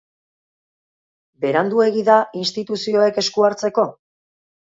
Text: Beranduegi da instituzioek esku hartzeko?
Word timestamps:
Beranduegi 1.43 2.01
da 2.09 2.15
instituzioek 2.43 3.19
esku 3.25 3.47
hartzeko? 3.49 3.87